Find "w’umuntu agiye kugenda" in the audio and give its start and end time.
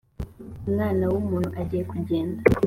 1.11-2.39